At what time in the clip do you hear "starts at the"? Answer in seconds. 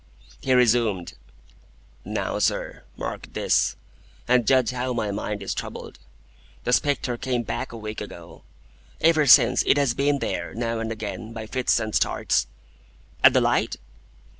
11.93-13.41